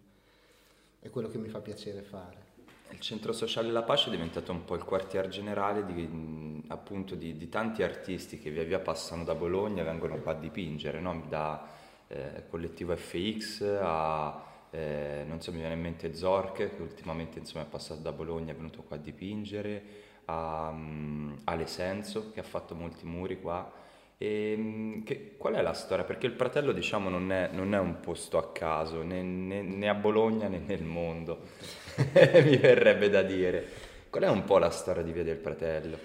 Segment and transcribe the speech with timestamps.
[1.00, 2.50] È quello che mi fa piacere fare.
[2.92, 7.38] Il centro sociale La Pace è diventato un po' il quartier generale di, appunto di,
[7.38, 11.26] di tanti artisti che via via passano da Bologna e vengono qua a dipingere, no?
[11.28, 11.68] da
[12.12, 17.66] eh, collettivo FX a eh, non so, mi viene in mente Zork, che ultimamente insomma,
[17.66, 19.84] è passato da Bologna, è venuto qua a dipingere,
[20.26, 23.70] a um, Ale Senso, che ha fatto molti muri qua.
[24.18, 26.06] E, um, che, qual è la storia?
[26.06, 29.90] Perché il Pratello diciamo, non, è, non è un posto a caso, né, né, né
[29.90, 31.40] a Bologna né nel mondo,
[32.16, 33.90] mi verrebbe da dire.
[34.10, 35.98] Qual è un po' la storia di Via del Pratello?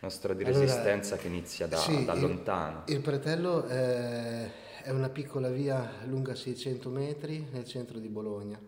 [0.00, 2.82] Una storia di resistenza allora, che inizia da, sì, da lontano.
[2.86, 8.60] Il, il Pratello è è una piccola via lunga 600 metri nel centro di Bologna,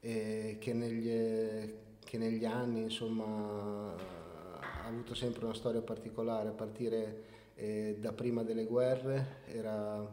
[0.00, 7.22] eh, che, negli, che, negli, anni insomma, ha avuto sempre una storia particolare, a partire
[7.54, 10.04] eh, da prima delle guerre era,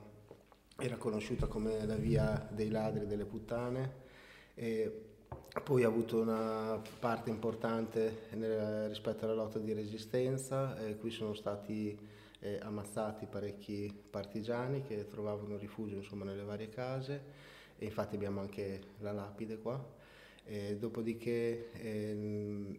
[0.77, 4.01] era, conosciuta come la via dei ladri e delle puttane.
[4.53, 5.05] E,
[5.63, 11.33] poi ha avuto una parte importante nel, rispetto alla lotta di resistenza, eh, qui sono
[11.33, 11.97] stati
[12.43, 17.51] eh, ammazzati parecchi partigiani che trovavano rifugio insomma, nelle varie case.
[17.77, 19.81] E infatti abbiamo anche la lapide qua.
[20.45, 22.77] E dopodiché ehm,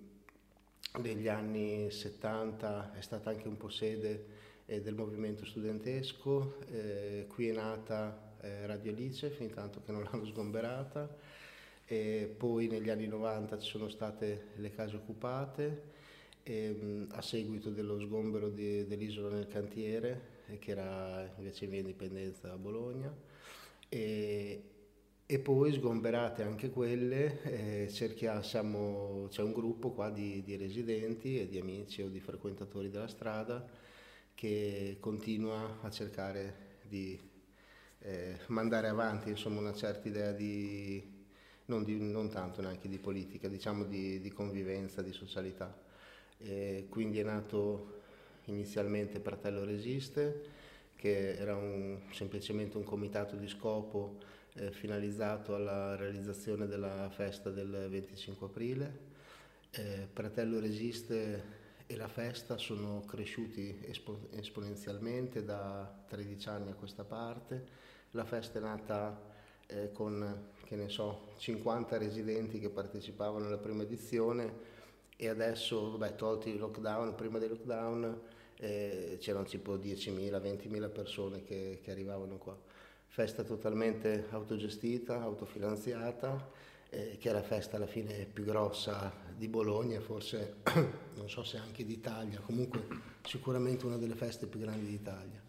[1.00, 4.26] negli anni 70 è stata anche un po' sede
[4.66, 10.02] eh, del movimento studentesco, eh, qui è nata eh, Radio Alice fin tanto che non
[10.02, 11.16] l'hanno sgomberata,
[11.86, 15.92] e poi negli anni 90 ci sono state le case occupate
[16.44, 22.52] e, a seguito dello sgombero di, dell'isola nel cantiere, che era invece in via Indipendenza
[22.52, 23.12] a Bologna,
[23.88, 24.62] e,
[25.26, 27.88] e poi sgomberate anche quelle, eh,
[28.42, 33.08] siamo, c'è un gruppo qua di, di, residenti e di amici o di frequentatori della
[33.08, 33.66] strada
[34.34, 37.18] che continua a cercare di
[38.00, 41.02] eh, mandare avanti insomma, una certa idea di
[41.66, 45.83] non, di, non tanto neanche di politica, diciamo di, di convivenza, di socialità.
[46.44, 48.02] E quindi è nato
[48.44, 50.42] inizialmente Fratello Resiste,
[50.94, 54.18] che era un, semplicemente un comitato di scopo
[54.56, 58.98] eh, finalizzato alla realizzazione della festa del 25 aprile.
[59.70, 67.04] Eh, Fratello Resiste e la festa sono cresciuti espo- esponenzialmente da 13 anni a questa
[67.04, 67.64] parte.
[68.10, 69.18] La festa è nata
[69.66, 74.73] eh, con, che ne so, 50 residenti che partecipavano alla prima edizione
[75.24, 78.20] e adesso, vabbè, tolti il lockdown, prima del lockdown
[78.58, 82.56] eh, c'erano tipo 10.000, 20.000 persone che, che, arrivavano qua.
[83.06, 86.50] Festa totalmente autogestita, autofinanziata,
[86.90, 90.56] eh, che è la festa alla fine più grossa di Bologna, forse
[91.16, 92.86] non so se anche d'Italia, comunque
[93.24, 95.42] sicuramente una delle feste più grandi d'Italia.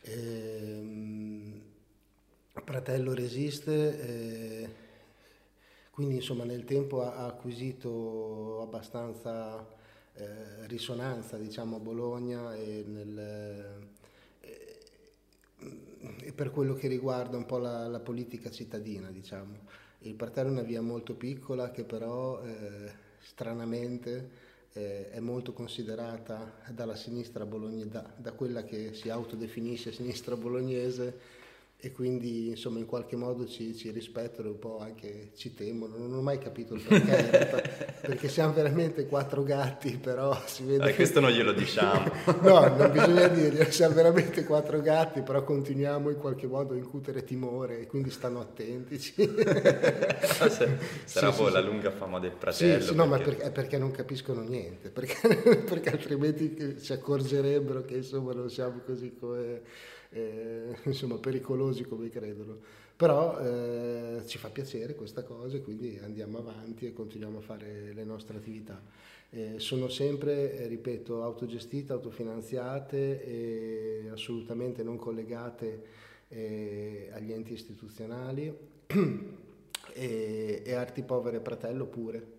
[0.00, 1.62] Eh,
[2.64, 4.83] Fratello resiste eh,
[5.94, 9.64] quindi insomma nel tempo ha acquisito abbastanza
[10.14, 13.16] eh, risonanza diciamo, a Bologna e, nel,
[14.40, 14.78] eh,
[16.20, 19.08] e, per quello che riguarda un po' la, la politica cittadina.
[19.12, 19.58] Diciamo.
[20.00, 22.90] Il Parterre è una via molto piccola che però eh,
[23.20, 24.30] stranamente
[24.72, 31.42] eh, è molto considerata dalla sinistra bolognese, da, da quella che si autodefinisce sinistra bolognese
[31.84, 35.98] e quindi insomma in qualche modo ci, ci, rispettano un po' anche ci temono.
[35.98, 40.88] Non ho mai capito il perché perché siamo veramente quattro gatti però si vede eh,
[40.88, 40.94] che...
[40.94, 42.10] questo non glielo diciamo.
[42.40, 47.22] No non bisogna dirglielo siamo veramente quattro gatti però continuiamo in qualche modo a incutere
[47.22, 49.12] timore e quindi stanno attenti sarà
[50.50, 50.64] sì,
[51.14, 51.64] poi sì, la sì.
[51.66, 52.94] lunga fama del fratello sì, perché...
[52.94, 58.48] no ma perché, perché non capiscono niente perché, perché altrimenti si accorgerebbero che insomma non
[58.48, 59.60] siamo così come
[60.14, 62.58] eh, insomma pericolosi come credono.
[62.96, 67.92] Però eh, ci fa piacere questa cosa e quindi andiamo avanti e continuiamo a fare
[67.92, 68.80] le nostre attività.
[69.30, 75.82] Eh, sono sempre, eh, ripeto, autogestite, autofinanziate e assolutamente non collegate
[76.28, 78.56] eh, agli enti istituzionali
[79.92, 82.32] e, e Arti Povere Fratello pure.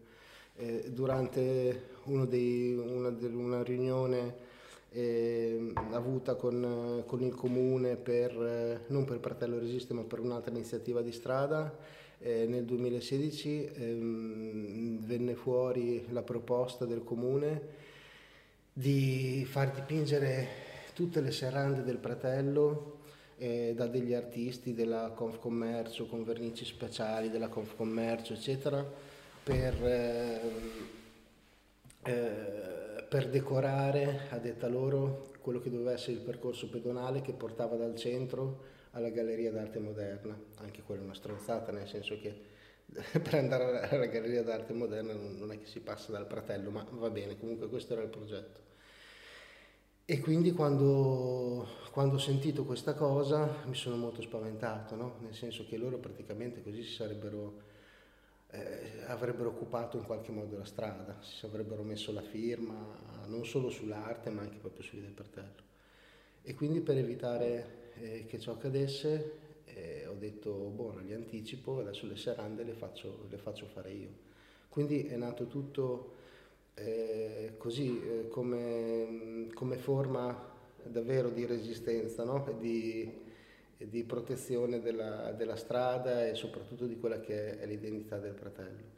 [0.56, 1.90] Eh, durante
[2.30, 4.54] dei, una, una riunione
[4.96, 10.52] eh, avuta con, con, il comune per, eh, non per Fratello Resiste ma per un'altra
[10.52, 11.78] iniziativa di strada.
[12.20, 17.84] Eh, nel 2016 ehm, venne fuori la proposta del comune
[18.72, 20.48] di far dipingere
[20.94, 23.00] tutte le serrande del Fratello
[23.38, 28.86] eh, da degli artisti della Confcommercio con vernici speciali della Confcommercio eccetera
[29.44, 30.62] per ehm,
[32.04, 32.75] eh,
[33.08, 37.96] per decorare, a detta loro, quello che doveva essere il percorso pedonale che portava dal
[37.96, 40.38] centro alla Galleria d'Arte Moderna.
[40.58, 42.34] Anche quella è una stronzata, nel senso che
[43.20, 47.10] per andare alla Galleria d'Arte Moderna non è che si passa dal Pratello, ma va
[47.10, 48.64] bene, comunque questo era il progetto.
[50.08, 55.16] E quindi quando, quando ho sentito questa cosa mi sono molto spaventato, no?
[55.22, 57.74] nel senso che loro praticamente così si sarebbero
[58.56, 62.74] eh, avrebbero occupato in qualche modo la strada, si avrebbero messo la firma
[63.28, 65.64] non solo sull'arte ma anche proprio sui del Pertello.
[66.42, 72.06] E quindi per evitare eh, che ciò accadesse eh, ho detto, buono, li anticipo, adesso
[72.08, 74.10] le serrande le faccio, le faccio fare io.
[74.70, 76.14] Quindi è nato tutto
[76.76, 80.54] eh, così, eh, come, come, forma
[80.84, 82.46] davvero di resistenza, no?
[82.60, 83.12] di,
[83.78, 88.94] di protezione della, della, strada e soprattutto di quella che è l'identità del fratello.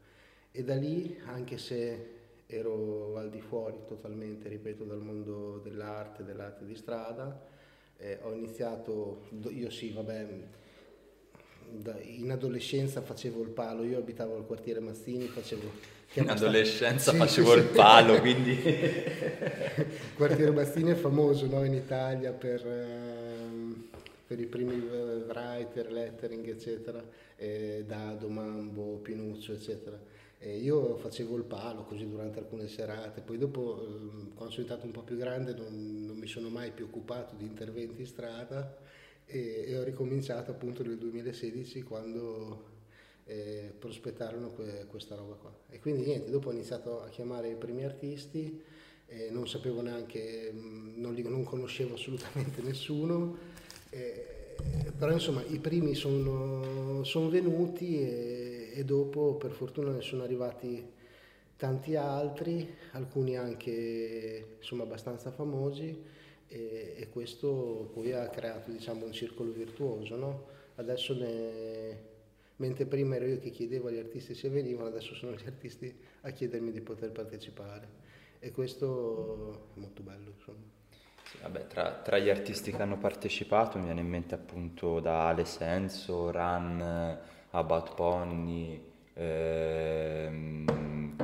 [0.52, 2.16] E da lì, anche se
[2.46, 7.40] ero al di fuori totalmente, ripeto, dal mondo dell'arte, dell'arte di strada,
[7.98, 10.28] eh, ho iniziato, io sì, vabbè,
[12.04, 15.96] in adolescenza facevo il palo, io abitavo al quartiere Mazzini, facevo...
[16.14, 18.52] In adolescenza sì, facevo sì, il palo, quindi...
[18.52, 23.17] il quartiere Mazzini è famoso no, in Italia per...
[24.28, 27.02] Per i primi eh, writer, lettering, eccetera,
[27.38, 29.98] eh, Dado, Mambo, Pinuccio, eccetera.
[30.38, 34.86] E io facevo il palo così durante alcune serate, poi dopo, ehm, quando sono diventato
[34.86, 38.78] un po' più grande, non, non, mi sono mai più occupato di interventi in strada
[39.26, 42.66] e, e ho ricominciato appunto nel 2016 quando
[43.26, 45.58] eh, prospettarono que, questa roba qua.
[45.70, 48.62] E quindi niente, dopo ho iniziato a chiamare i primi artisti,
[49.30, 53.57] non sapevo neanche, mm, non, li, non conoscevo assolutamente nessuno
[53.98, 60.24] eh, però insomma i primi sono, sono venuti e, e, dopo per fortuna ne sono
[60.24, 60.96] arrivati
[61.56, 66.04] tanti altri, alcuni anche insomma abbastanza famosi
[66.48, 70.16] e, e questo poi ha creato diciamo un circolo virtuoso.
[70.16, 70.46] No?
[70.76, 71.98] Adesso ne,
[72.58, 76.30] mentre prima ero io che chiedevo agli artisti se venivano, adesso sono gli artisti a
[76.32, 78.06] chiedermi di poter partecipare
[78.40, 80.34] e questo è molto bello.
[80.36, 80.77] Insomma.
[81.42, 85.46] Vabbè, tra, tra, gli artisti che hanno partecipato mi viene in mente appunto da Ale
[85.46, 87.18] Senso, Ran,
[87.52, 88.82] Abbat Pony,
[89.14, 90.66] ehm,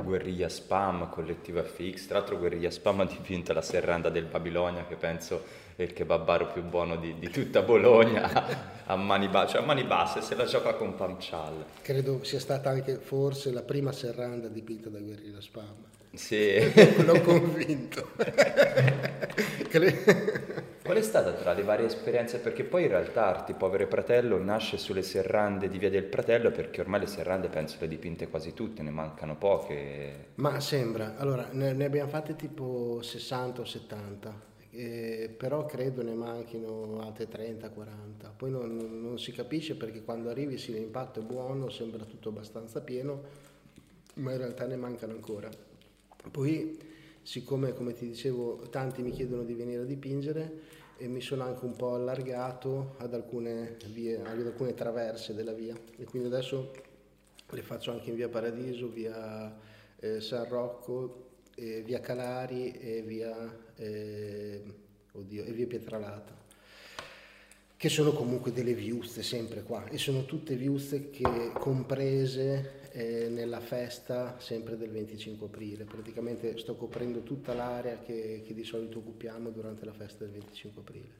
[0.02, 2.06] Guerriglia Spam, Collettivo FX.
[2.06, 5.44] Tra l'altro Guerriglia Spam ha dipinto la serranda del Babilonia che penso
[5.76, 9.84] è il kebabaro più buono di, di tutta Bologna a mani basse, cioè a mani
[9.84, 11.64] basse se la gioca con panciale.
[11.82, 15.74] Credo sia stata anche forse la prima serranda dipinta da Guerriglia Spam.
[16.12, 16.72] Sì.
[17.04, 18.10] L'ho convinto.
[20.84, 22.38] Qual è stata tra le varie esperienze?
[22.38, 26.82] Perché poi in realtà Arti Povere Fratello nasce sulle serrande di Via del Fratello perché
[26.82, 30.26] ormai le serrande penso le dipinte quasi tutte, ne mancano poche.
[30.36, 34.52] Ma sembra, allora ne, ne abbiamo fatte tipo 60 o 70.
[34.76, 38.34] Eh, però credo ne manchino altre 30-40.
[38.36, 42.80] Poi non, non, si capisce perché quando arrivi sì l'impatto è buono, sembra tutto abbastanza
[42.80, 43.22] pieno,
[44.14, 45.48] ma in realtà ne mancano ancora.
[46.30, 46.76] Poi,
[47.22, 51.64] siccome, come ti dicevo, tanti mi chiedono di venire a dipingere, e mi sono anche
[51.64, 56.72] un po' allargato ad alcune, vie, ad alcune traverse della via e quindi adesso
[57.50, 59.54] le faccio anche in via Paradiso, via
[59.98, 61.23] eh, San Rocco
[61.56, 64.62] eh, via Calari e via, eh,
[65.12, 66.42] oddio, e via Pietralata
[67.76, 73.60] che sono comunque delle viuzze sempre qua e sono tutte viuzze che comprese eh, nella
[73.60, 75.84] festa sempre del 25 aprile.
[75.84, 80.80] Praticamente sto coprendo tutta l'area che, che, di solito occupiamo durante la festa del 25
[80.80, 81.12] aprile.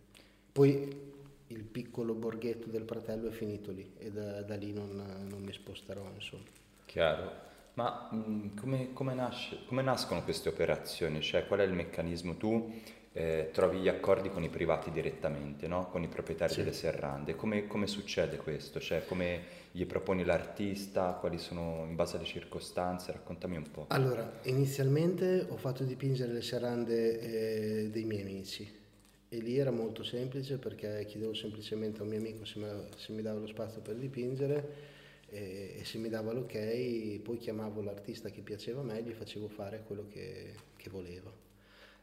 [0.52, 1.12] Poi
[1.48, 5.52] il piccolo borghetto del Pratello è finito lì e da, da lì non, non, mi
[5.52, 6.44] sposterò insomma.
[6.86, 7.52] Chiaro.
[7.74, 11.20] Ma mh, mm, come, come, nasce, come nascono queste operazioni?
[11.20, 12.36] Cioè qual è il meccanismo?
[12.36, 12.72] Tu
[13.16, 15.88] eh, trovi gli accordi con i privati direttamente, no?
[15.88, 16.58] con i proprietari sì.
[16.58, 17.36] delle serrande.
[17.36, 18.80] Come, come, succede questo?
[18.80, 21.12] Cioè, come gli proponi l'artista?
[21.12, 23.12] Quali sono in base alle circostanze?
[23.12, 23.86] Raccontami un po'.
[23.88, 28.82] Allora, inizialmente ho fatto dipingere le serrande eh, dei miei amici
[29.28, 33.12] e lì era molto semplice perché chiedevo semplicemente a un mio amico se, me, se
[33.12, 34.92] mi dava lo spazio per dipingere
[35.34, 39.10] e, e, se mi dava l'ok poi chiamavo l'artista che piaceva a me e gli
[39.10, 41.32] facevo fare quello che, che voleva.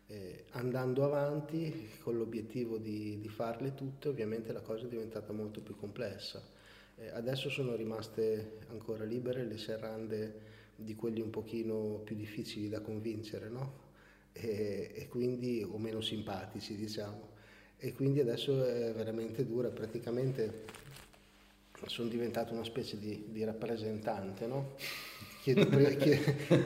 [0.08, 5.62] Eh, andando avanti con l'obiettivo di, di, farle tutte, ovviamente la cosa è diventata molto
[5.62, 6.44] più complessa.
[6.98, 12.82] Eh, adesso sono rimaste ancora libere le serrande di quelli un pochino più difficili da
[12.82, 13.90] convincere, no?
[14.34, 17.30] E, e quindi, o meno simpatici, diciamo.
[17.78, 20.66] E quindi adesso è veramente dura, praticamente
[21.86, 24.76] sono diventato una specie di, di rappresentante, no?
[25.42, 25.98] Chiedo, pre-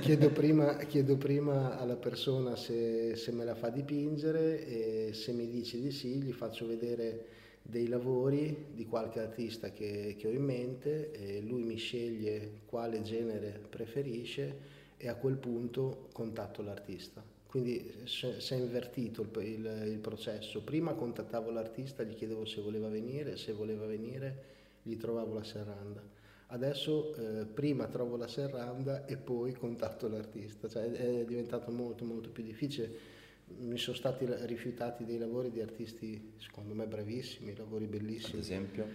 [0.02, 5.50] chiedo, prima, chiedo, prima, alla persona se, se, me la fa dipingere e se mi
[5.50, 7.28] dice di sì gli faccio vedere
[7.62, 13.02] dei lavori di qualche artista che, che ho in mente e lui mi sceglie quale
[13.02, 17.24] genere preferisce e a quel punto contatto l'artista.
[17.48, 20.60] Quindi si è invertito il, il, il processo.
[20.60, 24.54] Prima contattavo l'artista, gli chiedevo se voleva venire, se voleva venire
[24.86, 26.16] gli trovavo la serranda
[26.48, 32.30] Adesso eh, prima trovo la serranda e poi contatto l'artista, cioè è diventato molto molto
[32.30, 33.14] più difficile.
[33.58, 38.38] Mi sono stati rifiutati dei lavori di artisti secondo me bravissimi, lavori bellissimi.
[38.38, 38.88] Ad esempio?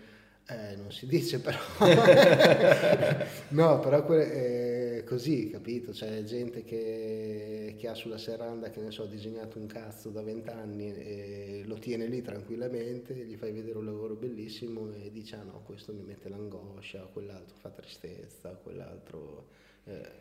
[0.46, 1.58] Eh, non si dice però.
[3.50, 5.92] no, però è così, capito?
[5.92, 10.94] C'è gente che, che, ha sulla serranda, che ne so, disegnato un cazzo da vent'anni
[10.94, 15.62] e lo tiene lì tranquillamente, gli fai vedere un lavoro bellissimo e dice ah no,
[15.64, 19.46] questo mi mette l'angoscia, quell'altro fa tristezza, quell'altro...
[19.84, 20.18] Eh,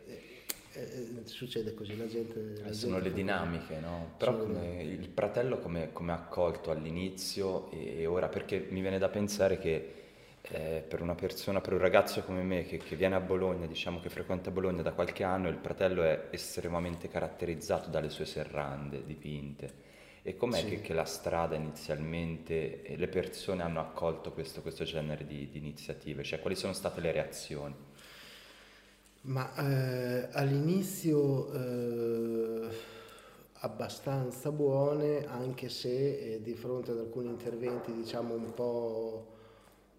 [0.72, 2.62] eh, eh succede così, la gente...
[2.62, 4.14] La sono gente le dinamiche, no?
[4.16, 9.08] Però come, il fratello come, come ha accolto all'inizio e ora, perché mi viene da
[9.08, 9.98] pensare che
[10.42, 14.00] eh, per una persona, per un ragazzo come me che, che, viene a Bologna, diciamo
[14.00, 19.88] che frequenta Bologna da qualche anno, il fratello è estremamente caratterizzato dalle sue serrande dipinte.
[20.22, 20.66] E com'è sì.
[20.66, 25.58] che, che, la strada inizialmente e le persone hanno accolto questo, questo genere di, di,
[25.58, 26.22] iniziative?
[26.22, 27.74] Cioè, quali sono state le reazioni?
[29.22, 32.68] Ma eh, all'inizio eh,
[33.60, 39.38] abbastanza buone, anche se eh, di fronte ad alcuni interventi diciamo un po'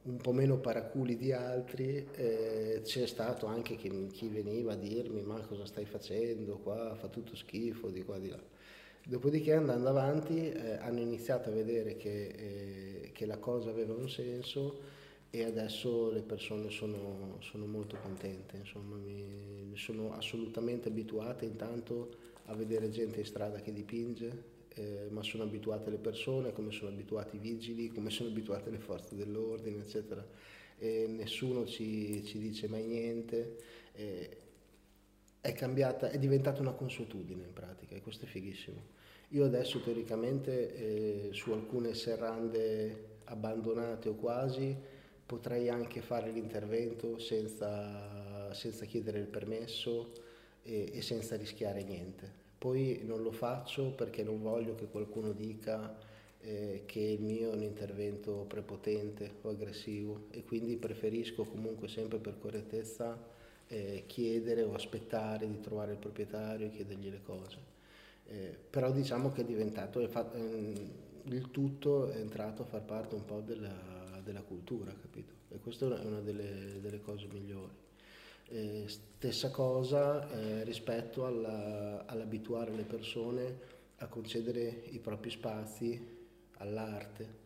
[0.04, 5.22] un po' meno paraculi di altri, eh, c'è stato anche chi, chi, veniva a dirmi
[5.22, 8.40] ma cosa stai facendo qua, fa tutto schifo di qua di là.
[9.04, 14.10] Dopodiché andando avanti eh, hanno iniziato a vedere che, eh, che, la cosa aveva un
[14.10, 14.80] senso
[15.30, 22.16] e adesso le persone sono, sono molto contente, insomma mi, sono assolutamente abituate intanto
[22.46, 24.44] a vedere gente in strada che dipinge,
[24.76, 28.80] eh, ma sono abituate le persone, come sono abituati i vigili, come sono abituate le
[28.80, 30.26] forze dell'ordine, eccetera.
[30.78, 33.58] E nessuno ci, ci dice mai niente.
[33.94, 34.38] Eh,
[35.42, 39.00] è cambiata, è diventata una consuetudine in pratica e questo è fighissimo.
[39.30, 44.76] Io adesso teoricamente eh, su alcune serrande abbandonate o quasi
[45.26, 50.12] potrei anche fare l'intervento senza, senza chiedere il permesso
[50.64, 55.98] e, e senza rischiare niente poi non lo faccio perché non voglio che qualcuno dica
[56.42, 62.20] eh, che il mio è un intervento prepotente o aggressivo e quindi preferisco comunque sempre
[62.20, 63.18] per correttezza
[63.66, 67.58] eh, chiedere o aspettare di trovare il proprietario e chiedergli le cose.
[68.26, 70.92] Eh, però diciamo che è diventato, è fatto, ehm,
[71.24, 75.34] il tutto è entrato a far parte un po' della, della cultura, capito?
[75.50, 77.81] E questa è una delle, delle cose migliori.
[78.54, 83.60] Eh, stessa cosa eh, rispetto alla, all'abituare le persone
[84.00, 85.98] a concedere i propri spazi
[86.58, 87.40] all'arte.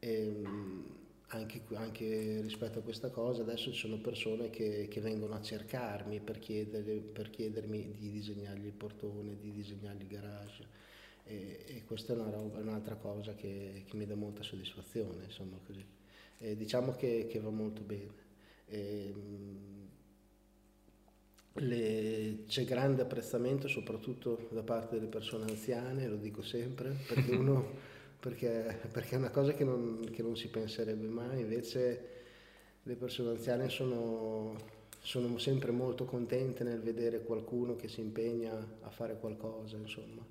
[0.00, 0.84] E, ehm,
[1.28, 6.18] anche, anche, rispetto a questa cosa adesso ci sono persone che, che vengono a cercarmi
[6.18, 10.66] per, chiedere, per, chiedermi di disegnargli il portone, di disegnargli il garage
[11.24, 15.56] e, e questa è una roba, un'altra cosa che, che, mi dà molta soddisfazione, insomma
[15.64, 15.86] così.
[16.38, 18.30] E diciamo che, che va molto bene.
[18.66, 19.90] E, ehm,
[21.54, 27.70] le, c'è grande apprezzamento soprattutto da parte delle persone anziane, lo dico sempre, perché, uno,
[28.18, 32.08] perché, perché è una cosa che non, che non, si penserebbe mai, invece
[32.82, 34.56] le persone anziane sono,
[35.00, 40.24] sono, sempre molto contente nel vedere qualcuno che si impegna a fare qualcosa, insomma.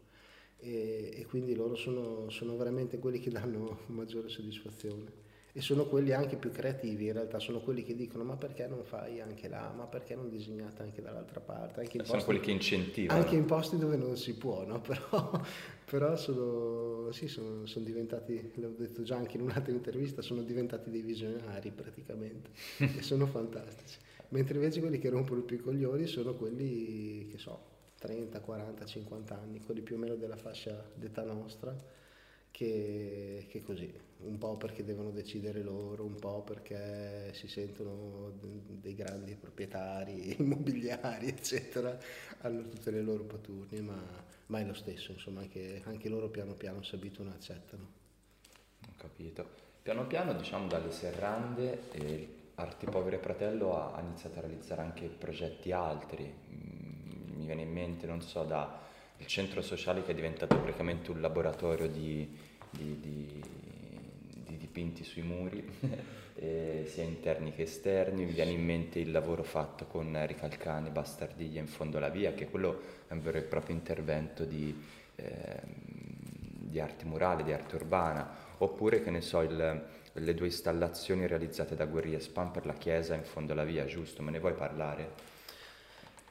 [0.64, 6.14] E, e quindi loro sono, sono veramente quelli che danno maggiore soddisfazione e sono quelli
[6.14, 9.74] anche più creativi, in realtà sono quelli che dicono ma perché non fai anche là,
[9.76, 11.82] ma perché non disegnate anche dall'altra parte?
[11.82, 13.20] Anche in sono posti, quelli che incentivano.
[13.20, 14.80] Anche in posti dove non si può, no?
[14.82, 15.42] però,
[15.86, 20.90] però sono, sì, sono, sono, diventati, l'ho detto già anche in un'altra intervista, sono diventati
[20.90, 23.98] dei visionari praticamente e sono fantastici.
[24.30, 27.60] Mentre invece quelli che rompono più i coglioni sono quelli che so,
[28.00, 31.76] 30, 40, 50 anni, quelli più o meno della fascia d'età nostra
[32.52, 38.94] che, che così, un po' perché devono decidere loro, un po' perché si sentono dei
[38.94, 41.98] grandi proprietari immobiliari, eccetera,
[42.42, 44.00] hanno tutte le loro paturnie, ma,
[44.48, 47.88] ma è lo stesso, insomma, anche, anche loro piano piano si abituano e accettano.
[48.88, 49.70] Ho capito.
[49.82, 55.08] Piano piano, diciamo, dalle serrande, eh, Arti Povere Fratello ha, ha iniziato a realizzare anche
[55.08, 56.24] progetti altri.
[56.24, 58.90] Mm, mi viene in mente, non so, da
[59.22, 62.28] il centro sociale che è diventato praticamente un laboratorio di,
[62.72, 63.44] di, di,
[64.48, 65.64] di dipinti sui muri,
[66.86, 68.26] sia interni che esterni.
[68.26, 72.50] Mi viene in mente il lavoro fatto con Ricalcani, Bastardiglia in fondo alla via, che
[72.50, 74.76] quello è un vero e proprio intervento di,
[75.16, 81.28] eh, di arte murale, di arte urbana, oppure che ne so, il, le due installazioni
[81.28, 84.24] realizzate da Guerriglia Spam per la chiesa in fondo alla via, giusto?
[84.24, 85.12] Me ne vuoi parlare?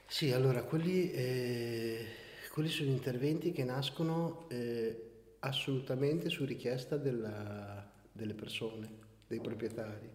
[0.06, 1.12] Sì, allora quelli...
[1.12, 8.88] Eh quelli sono interventi che nascono eh, assolutamente su richiesta della, delle persone,
[9.28, 10.09] dei proprietari.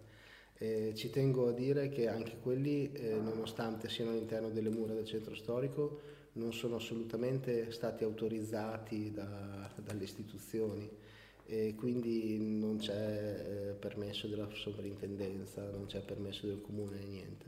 [0.58, 5.06] Eh, ci tengo a dire che anche quelli, eh, nonostante siano all'interno delle mura del
[5.06, 10.90] centro storico, non sono assolutamente stati autorizzati da, dalle istituzioni
[11.46, 17.46] e quindi non c'è eh, permesso della sovrintendenza, non c'è permesso del comune, niente.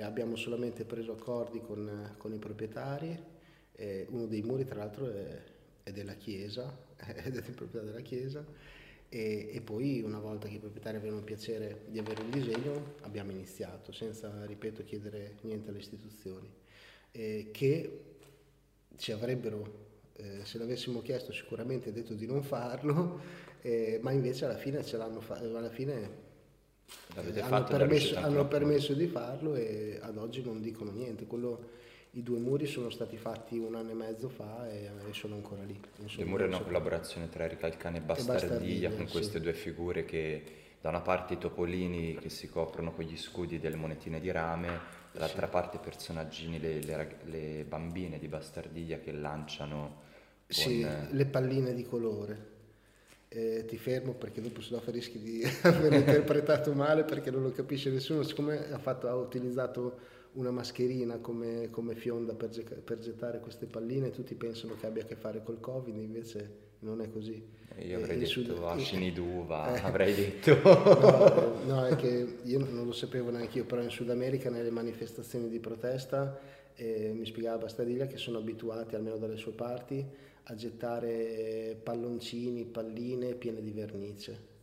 [0.00, 3.34] abbiamo solamente preso accordi con, con i proprietari
[3.76, 5.42] eh, uno dei muri tra l'altro è,
[5.82, 8.44] è della chiesa, ed è di proprietà della chiesa,
[9.08, 12.94] e, e, poi una volta che i proprietari avevano il piacere di avere un disegno
[13.02, 16.50] abbiamo iniziato, senza, ripeto, chiedere niente alle istituzioni,
[17.12, 18.00] eh, che
[18.96, 19.84] ci avrebbero,
[20.16, 23.20] eh, se l'avessimo chiesto sicuramente detto di non farlo,
[23.62, 26.24] eh, ma invece alla fine ce l'hanno fatto, alla fine
[27.14, 31.26] hanno, permesso, hanno permesso, di farlo e ad oggi non dicono niente.
[31.26, 31.68] Quello
[32.16, 35.78] i due muri sono stati fatti un anno e mezzo fa e, sono ancora lì.
[36.16, 39.40] I muri è una collaborazione tra Ricalcane e Bastardiglia, e Bastardiglia con queste sì.
[39.40, 40.42] due figure che
[40.80, 44.80] da una parte i topolini che si coprono con gli scudi delle monetine di rame,
[45.12, 45.52] dall'altra sì.
[45.52, 50.02] parte i personaggini, le, le, le, bambine di Bastardiglia che lanciano
[50.46, 50.54] con...
[50.54, 52.54] Sì, le palline di colore.
[53.36, 57.50] Eh, ti fermo perché dopo se no rischi di aver interpretato male perché non lo
[57.52, 59.98] capisce nessuno, siccome ha, fatto, ha utilizzato
[60.36, 62.48] una mascherina come, come fionda per,
[62.82, 67.02] per, gettare queste palline, tutti pensano che abbia a che fare col Covid, invece non
[67.02, 67.46] è così.
[67.80, 68.58] Io avrei e, detto sud...
[68.62, 70.58] ascini d'uva, eh, avrei detto...
[70.62, 74.70] no, no, è che io non lo sapevo neanche io, però in Sud America nelle
[74.70, 76.38] manifestazioni di protesta
[76.74, 80.04] eh, mi spiegava Bastadiglia che sono abituati, almeno dalle sue parti,
[80.48, 84.54] a gettare palloncini, palline piene di vernice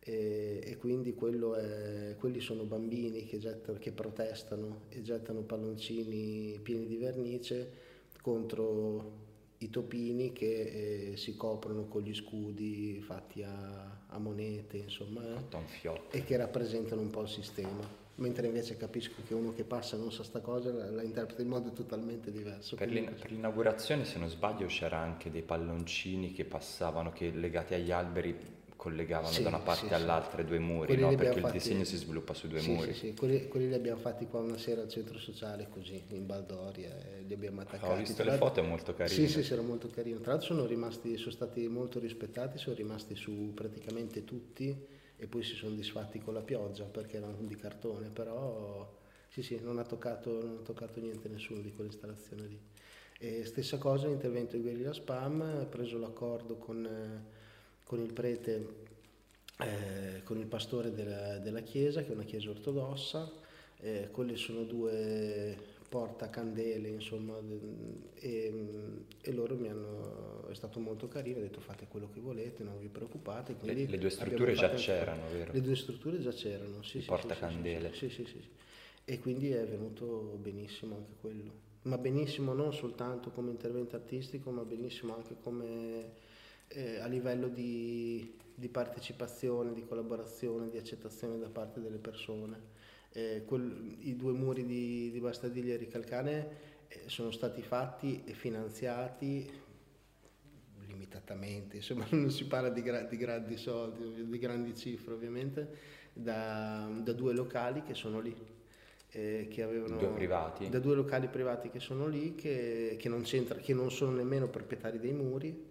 [0.00, 6.86] e, e quindi è, quelli sono bambini che, gettano, che protestano e gettano palloncini pieni
[6.86, 7.88] di vernice
[8.22, 9.28] contro
[9.58, 15.48] i topini che eh, si coprono con gli scudi fatti a, a monete, insomma, eh,
[16.10, 17.99] e che rappresentano un po' il sistema.
[18.20, 21.48] Mentre invece capisco che uno che passa non sa sta cosa la, la interpreta in
[21.48, 22.76] modo totalmente diverso.
[22.76, 27.72] Per, l'in- per, l'inaugurazione, se non sbaglio, c'era anche dei palloncini che passavano, che legati
[27.72, 31.14] agli alberi collegavano sì, da una parte sì, all'altra i due muri, no?
[31.14, 31.58] perché il fatti...
[31.58, 32.92] disegno si sviluppa su due sì, muri.
[32.92, 33.14] Sì, sì.
[33.14, 37.22] Quelli, quelli, li abbiamo fatti qua una sera al centro sociale, così, in Baldoria, e
[37.26, 37.90] li abbiamo attaccati.
[37.90, 39.14] Ho visto le foto, è molto carino.
[39.14, 40.20] Sì, sì, sì, era molto carino.
[40.20, 45.42] Tra l'altro sono, rimasti, sono stati molto rispettati, sono rimasti su praticamente tutti e poi
[45.42, 48.90] si sono disfatti con la pioggia perché erano di cartone, però
[49.28, 52.58] sì, sì, non ha toccato, non ha toccato niente nessuno di quell'installazione lì.
[53.18, 57.22] E stessa cosa l'intervento di Guerrilla Spam, ha preso l'accordo con,
[57.84, 58.88] con il prete
[59.58, 63.30] eh, con il pastore della, della, chiesa, che è una chiesa ortodossa,
[63.80, 67.36] eh, quelle sono due portacandele, insomma,
[68.14, 68.52] e,
[69.20, 72.78] e, loro mi hanno, è stato molto carino, ha detto fate quello che volete, non
[72.78, 73.56] vi preoccupate.
[73.60, 75.52] Le, le, due strutture già c'erano, vero?
[75.52, 76.98] Le due strutture già c'erano, sì.
[76.98, 77.92] I sì, portacandele.
[77.92, 78.40] Sì, sì, sì.
[78.40, 78.48] sì,
[79.04, 81.68] e quindi è venuto benissimo anche quello.
[81.82, 86.12] Ma benissimo non soltanto come intervento artistico, ma benissimo anche come
[86.68, 92.69] eh, a livello di, di, partecipazione, di collaborazione, di accettazione da parte delle persone.
[93.12, 96.48] Eh, quel, I due muri di, di Bastadiglia e Ricalcane
[96.88, 99.68] eh, sono stati fatti e finanziati
[100.86, 105.76] limitatamente, insomma non si parla di, gra- di grandi soldi, di grandi cifre ovviamente,
[106.12, 108.58] da, da due locali che sono lì.
[109.12, 110.68] Eh, che avevano, due privati.
[110.68, 115.00] da due locali privati che sono lì, che, che, non che, non sono nemmeno proprietari
[115.00, 115.69] dei muri,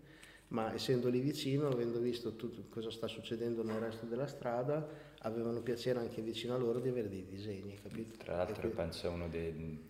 [0.49, 4.87] ma essendo lì vicino, avendo visto tutto cosa sta succedendo nel resto della strada,
[5.19, 8.17] avevano piacere anche vicino a loro di avere dei disegni, capito?
[8.17, 9.87] Tra l'altro io penso è uno dei...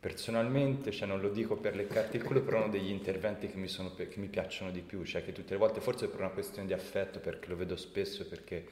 [0.00, 3.58] Personalmente, cioè non lo dico per le carte il culo, però uno degli interventi che
[3.58, 6.30] mi, sono, che mi piacciono di più, cioè che tutte le volte, forse per una
[6.30, 8.66] questione di affetto, perché lo vedo spesso, perché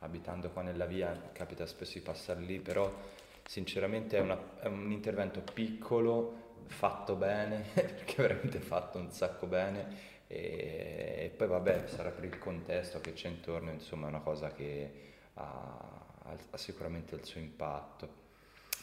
[0.00, 2.92] abitando qua nella via capita spesso di passare lì, però
[3.46, 9.46] sinceramente è, una, è un intervento piccolo, fatto bene, perché è veramente fatto un sacco
[9.46, 14.52] bene e, poi vabbè sarà per il contesto che c'è intorno, insomma è una cosa
[14.52, 14.90] che
[15.34, 16.06] ha,
[16.50, 18.20] ha sicuramente il suo impatto.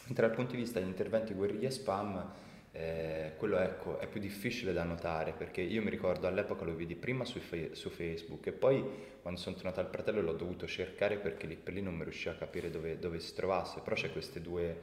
[0.04, 2.32] Mentre dal punto di vista degli interventi guerriglia e spam,
[2.72, 6.94] eh, quello ecco, è più difficile da notare perché io mi ricordo all'epoca lo vidi
[6.94, 7.40] prima su,
[7.72, 8.84] su, Facebook e poi
[9.20, 12.30] quando sono tornato al fratello l'ho dovuto cercare perché lì per lì non mi riuscivo
[12.30, 14.10] a capire dove, dove si trovasse, però c'è
[14.40, 14.80] due,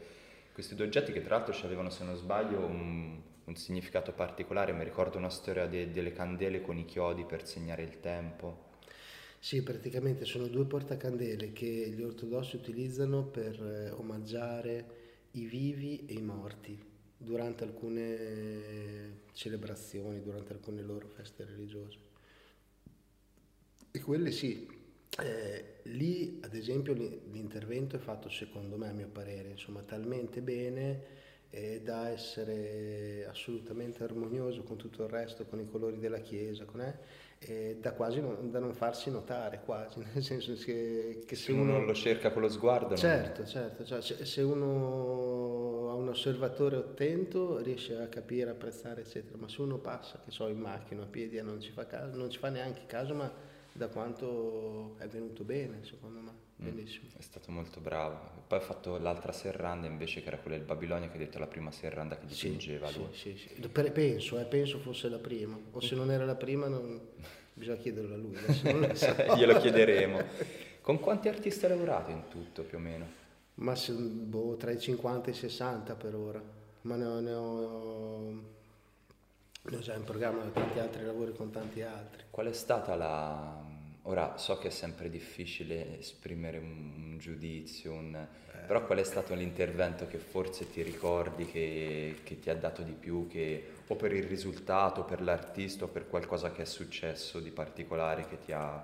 [0.51, 4.83] questi due oggetti che tra l'altro avevano se non sbaglio un, un significato particolare, mi
[4.83, 8.65] ricordo una storia de, delle candele con i chiodi per segnare il tempo.
[9.39, 16.13] Sì, praticamente sono due portacandele che gli ortodossi utilizzano per eh, omaggiare i vivi e
[16.13, 16.77] i morti
[17.15, 21.99] durante alcune celebrazioni, durante alcune loro feste religiose.
[23.91, 24.67] E quelle sì,
[25.19, 31.25] eh, lì ad esempio l'intervento è fatto secondo me, a mio parere, insomma, talmente bene
[31.49, 36.81] e da essere assolutamente armonioso con tutto il resto, con i colori della chiesa, con,
[37.39, 41.77] eh, da quasi non, da non farsi notare quasi, nel senso che, che se uno,
[41.77, 42.95] uno, lo cerca con lo sguardo.
[42.95, 43.49] Certo, non...
[43.49, 49.61] certo, cioè, se uno ha un osservatore attento riesce a capire, apprezzare, eccetera, ma se
[49.61, 52.49] uno passa, che so, in macchina, a piedi, non ci fa, caso, non ci fa
[52.49, 53.31] neanche caso, ma
[53.71, 56.46] da quanto è venuto bene, secondo me.
[56.61, 57.05] Mm, Bellissimo.
[57.13, 58.19] Mm, è stato molto bravo.
[58.47, 61.47] Poi ha fatto l'altra serranda invece che era quella del Babilonia che ha detto la
[61.47, 63.07] prima serranda che dipingeva sì, lui.
[63.13, 63.69] Sì, sì, sì.
[63.69, 65.57] Penso, eh, penso fosse la prima.
[65.71, 66.99] O se non era la prima non...
[67.53, 68.35] bisogna chiederlo a lui.
[68.95, 69.09] So.
[69.35, 70.21] Glielo chiederemo.
[70.81, 73.25] Con quanti artisti ha lavorato in tutto più o meno?
[73.55, 76.41] Ma se, boh, tra i 50 e i 60 per ora.
[76.81, 78.31] Ma ne ho, ne ho,
[79.61, 82.23] ne ho già in programma tanti altri lavori con tanti altri.
[82.29, 83.75] Qual è stata la
[84.09, 88.57] Ora so che è sempre difficile esprimere un, un giudizio, un, eh.
[88.65, 92.93] però qual è stato l'intervento che forse ti ricordi che, che ti ha dato di
[92.93, 97.51] più, che, o per il risultato, per l'artista, o per qualcosa che è successo di
[97.51, 98.81] particolare che ti ha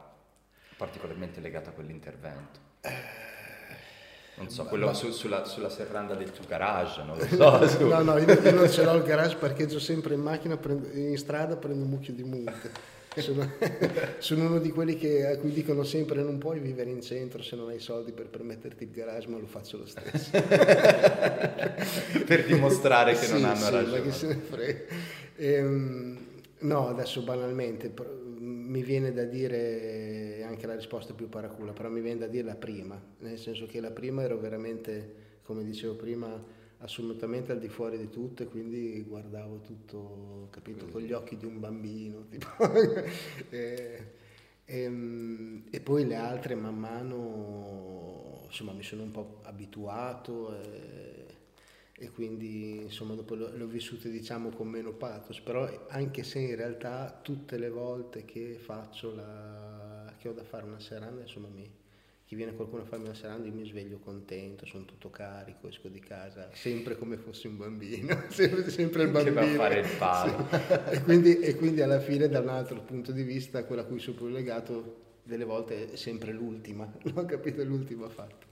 [0.75, 2.59] particolarmente legato a quell'intervento?
[4.35, 7.65] Non so, quello ma, su, sulla, sulla, serranda del tuo garage, non lo so.
[7.69, 7.87] Su.
[7.87, 11.17] no, no, io, io non ce l'ho il garage, parcheggio sempre in macchina, prendo, in
[11.17, 12.71] strada prendo un mucchio di multe.
[13.15, 13.51] Sono,
[14.19, 17.55] sono, uno di quelli che, a cui dicono sempre non puoi vivere in centro se
[17.55, 20.31] non hai soldi per permetterti il garage, ma lo faccio lo stesso.
[22.25, 23.97] per dimostrare che sì, non hanno sì, ragione.
[23.99, 24.79] Ma che se ne frega.
[25.35, 26.17] Ehm,
[26.59, 27.91] no, adesso banalmente
[28.39, 32.55] mi viene da dire anche la risposta più paracula, però mi viene da dire la
[32.55, 37.97] prima, nel senso che la prima ero veramente, come dicevo prima, assolutamente al di fuori
[37.97, 42.25] di tutto e quindi guardavo tutto, capito, con gli occhi di un bambino.
[42.29, 42.47] Tipo.
[43.49, 44.13] e,
[44.65, 51.25] e, ehm, e, poi le altre man mano, insomma, mi sono un po' abituato e,
[51.95, 56.55] e quindi, insomma, dopo le ho vissute, diciamo, con meno pathos, però anche se in
[56.55, 61.69] realtà tutte le volte che faccio la, che ho da fare una serata, insomma, mi,
[62.33, 65.87] chi viene qualcuno a farmi una seranda io mi sveglio contento, sono tutto carico, esco
[65.87, 69.39] di casa, sempre come fossi un bambino, sempre, sempre il bambino.
[69.39, 70.47] Che va a fare il palo.
[70.49, 70.95] Sì.
[70.95, 73.99] e, quindi, e, quindi, alla fine da un altro punto di vista, quella a cui
[73.99, 78.47] sono più legato, delle volte è sempre l'ultima, non ho capito l'ultima fatta.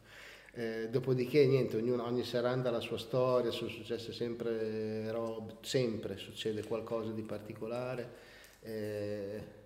[0.54, 6.18] Eh, dopodiché niente, ognuno, ogni seranda ha la sua storia, sono successe sempre robe, sempre
[6.18, 8.30] succede qualcosa di particolare.
[8.62, 9.60] Eh,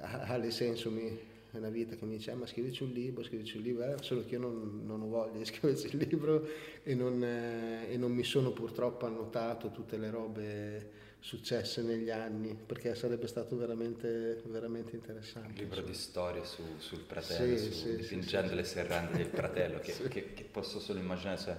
[0.00, 3.56] alle senso mi, è una vita che mi dice eh, ma scrivici un libro, scrivici
[3.56, 6.48] un libro, eh, solo che io non, non, ho voglia di scriverci il libro
[6.82, 10.90] e non, eh, e non, mi sono purtroppo annotato tutte le robe
[11.20, 15.48] successe negli anni perché sarebbe stato veramente, veramente interessante.
[15.48, 15.88] Un libro insomma.
[15.88, 19.94] di storie su, sul fratello, sì, su, sì, dipingendo sì, le serrande del fratello che,
[20.08, 21.38] che, che, posso solo immaginare.
[21.38, 21.58] Cioè,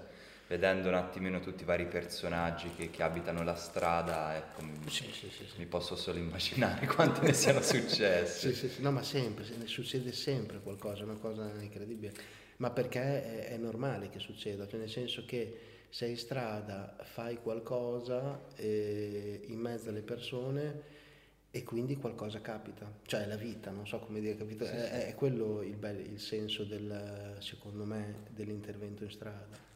[0.50, 5.30] vedendo un attimino tutti i vari personaggi che, che abitano la strada, ecco, sì, sì,
[5.30, 8.52] sì, mi posso solo immaginare quanti ne siano successi.
[8.54, 12.14] sì, sì, no, ma sempre, ne succede sempre qualcosa, una cosa incredibile.
[12.58, 15.60] Ma perché è, è normale che succeda, cioè nel senso che
[15.90, 20.98] sei in strada, fai qualcosa eh, in mezzo alle persone
[21.52, 24.66] e quindi qualcosa capita, cioè è la vita, non so come dire, capito?
[24.66, 29.69] È, è, quello il, bel, il senso del, secondo me, dell'intervento in strada.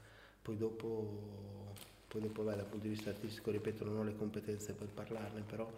[0.43, 1.73] Poi dopo,
[2.09, 5.41] poi dopo beh, dal punto di vista artistico, ripeto, non ho le competenze per parlarne,
[5.41, 5.71] però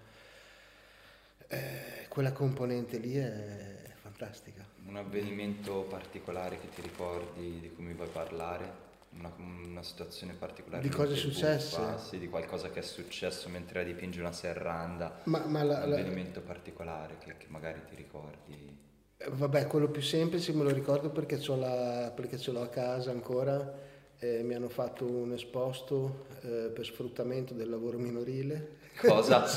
[1.48, 4.66] eh, quella componente lì è fantastica.
[4.88, 8.84] Un avvenimento particolare che ti ricordi di cui mi vuoi parlare?
[9.12, 10.82] Una, una situazione particolare?
[10.82, 11.78] Di cose successe?
[11.78, 15.22] Buffa, sì, di qualcosa che è successo mentre dipingi una serranda.
[15.26, 16.46] Ma, ma la, un avvenimento la...
[16.48, 18.78] particolare che, che magari ti ricordi?
[19.18, 23.12] Eh, vabbè, quello più semplice me lo ricordo perché, la, perché ce l'ho a casa
[23.12, 28.84] ancora eh, mi hanno fatto un esposto eh, per sfruttamento del lavoro minorile.
[28.98, 29.44] Cosa?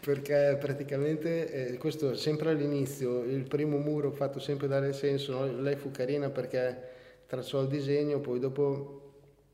[0.00, 5.60] Perché praticamente, eh, questo sempre all'inizio, il primo muro fatto sempre dare senso, no?
[5.60, 6.92] lei fu carina perché
[7.26, 9.00] tracciò il disegno, poi dopo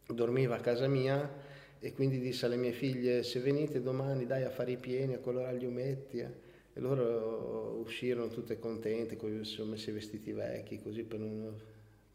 [0.07, 4.51] dormiva a casa mia e quindi disse alle mie figlie se venite domani dai a
[4.51, 6.19] fare i pieni, a colorare gli ometti.
[6.19, 6.49] Eh.
[6.73, 11.61] E loro uscirono tutte contente, si sono messi i vestiti vecchi così per non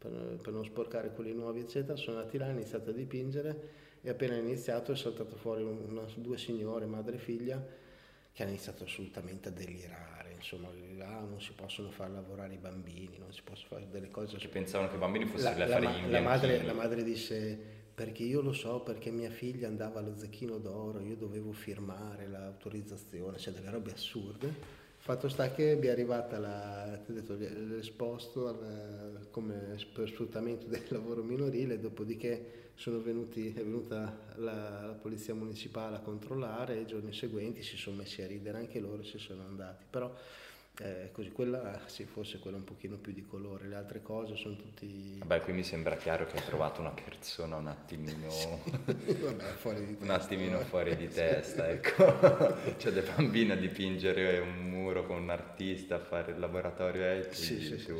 [0.08, 4.10] per, per non sporcare quelli nuovi, eccetera, sono andati là, ho iniziato a dipingere e
[4.10, 7.64] appena iniziato è saltato fuori una, due signore, madre e figlia,
[8.32, 13.18] che hanno iniziato assolutamente a delirare, insomma, là non si possono far lavorare i bambini,
[13.18, 14.36] non si possono fare delle cose...
[14.36, 17.58] Che pensavano che i bambini fossero la, la, la, la, madre, la madre disse,
[17.94, 23.38] perché io lo so, perché mia figlia andava allo Zecchino d'Oro, io dovevo firmare l'autorizzazione,
[23.38, 29.76] cioè delle robe assurde Fatto sta che mi è arrivata la, detto, l'esposto al, come
[29.94, 32.72] per sfruttamento del lavoro minorile, dopodiché
[33.04, 37.98] venuti, è venuta la, la, polizia municipale a controllare e i giorni seguenti si sono
[37.98, 39.84] messi a ridere anche loro e si sono andati.
[39.88, 40.12] Però
[40.78, 44.56] eh, così quella sì, forse quella un pochino più di colore, le altre cose sono
[44.56, 45.16] tutti...
[45.18, 48.28] Vabbè, qui mi sembra chiaro che hai trovato una persona un attimino...
[48.84, 50.04] Vabbè, fuori di testa.
[50.04, 52.04] un attimino fuori di testa, ecco.
[52.76, 57.34] cioè, dei bambini a dipingere un muro con un artista, a fare il laboratorio etico,
[57.34, 57.92] sì, sì, sì,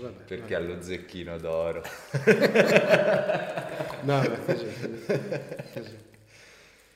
[0.00, 0.72] vabbè, perché vabbè.
[0.72, 1.82] allo zecchino d'oro.
[4.02, 4.66] no, no, così,
[5.72, 6.12] così.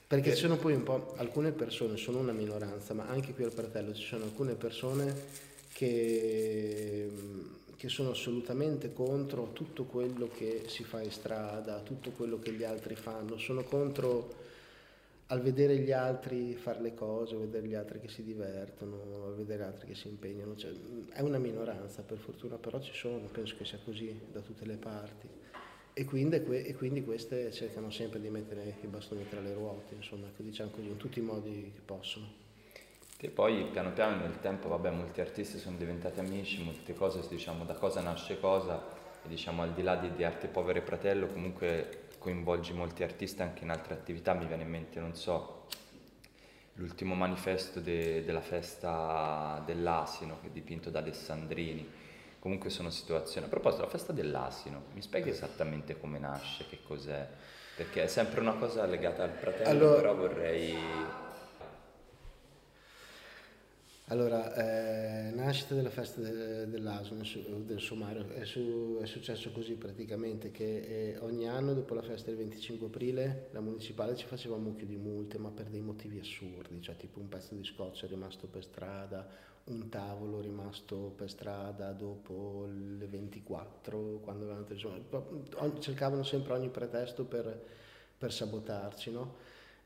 [0.09, 3.53] Perché ci sono poi un po' alcune persone, sono una minoranza, ma anche qui al
[3.53, 5.15] Fratello ci sono alcune persone
[5.71, 7.11] che,
[7.77, 12.65] che, sono assolutamente contro tutto quello che si fa in strada, tutto quello che gli
[12.65, 14.33] altri fanno, sono contro
[15.27, 19.31] al vedere gli altri fare le cose, a vedere gli altri che si divertono, a
[19.33, 20.57] vedere altri che si impegnano.
[20.57, 20.73] Cioè,
[21.11, 24.77] è una minoranza per fortuna, però ci sono, penso che sia così da tutte le
[24.77, 25.29] parti.
[25.93, 30.29] E quindi, e quindi, queste cercano sempre di mettere i bastoni tra le ruote, insomma,
[30.37, 32.27] diciamo così, in tutti i modi che possono.
[33.21, 37.65] E poi piano piano nel tempo, vabbè, molti artisti sono diventati amici, molte cose, diciamo,
[37.65, 38.81] da cosa nasce cosa,
[39.25, 43.65] e diciamo al di là di, di Arte Povere Fratello, comunque coinvolgi molti artisti anche
[43.65, 45.67] in altre attività, mi viene in mente, non so,
[46.75, 51.87] l'ultimo manifesto de, della festa dell'asino che è dipinto da Alessandrini
[52.39, 53.47] comunque sono situazioni.
[53.47, 57.27] A proposito, la festa dell'asino, mi spieghi esattamente come nasce, che cos'è?
[57.77, 60.77] Perché è sempre una cosa legata al fratello, allora, però vorrei...
[64.11, 67.23] Allora, eh, nascita della festa de, dell'asino,
[67.59, 72.31] del sommario, è, su, è, successo così praticamente che eh, ogni anno dopo la festa
[72.31, 76.19] del 25 aprile la municipale ci faceva un mucchio di multe, ma per dei motivi
[76.19, 79.29] assurdi, cioè tipo un pezzo di scotch è rimasto per strada,
[79.69, 84.99] un tavolo rimasto per strada dopo le 24, quando avevano insomma,
[85.79, 87.65] cercavano sempre ogni pretesto per,
[88.17, 89.11] per sabotarci.
[89.11, 89.37] No?